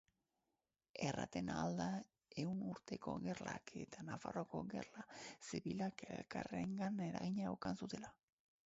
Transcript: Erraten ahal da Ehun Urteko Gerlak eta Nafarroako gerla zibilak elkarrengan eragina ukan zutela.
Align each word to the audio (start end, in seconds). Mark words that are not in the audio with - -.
Erraten 1.09 1.51
ahal 1.55 1.77
da 1.81 1.89
Ehun 2.43 2.63
Urteko 2.69 3.13
Gerlak 3.27 3.75
eta 3.83 4.07
Nafarroako 4.09 4.63
gerla 4.73 5.07
zibilak 5.51 6.07
elkarrengan 6.19 7.01
eragina 7.11 7.55
ukan 7.59 7.81
zutela. 7.85 8.15